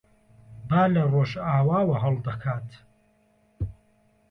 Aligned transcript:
با 0.69 0.83
لە 0.93 1.03
ڕۆژاواوە 1.13 1.95
هەڵدەکات. 2.03 2.69